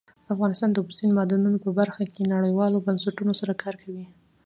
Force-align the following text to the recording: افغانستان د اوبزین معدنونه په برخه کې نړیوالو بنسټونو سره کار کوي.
افغانستان 0.33 0.69
د 0.71 0.77
اوبزین 0.81 1.11
معدنونه 1.17 1.57
په 1.65 1.69
برخه 1.79 2.03
کې 2.13 2.31
نړیوالو 2.35 2.83
بنسټونو 2.85 3.33
سره 3.41 3.53
کار 3.63 3.75
کوي. 3.83 4.05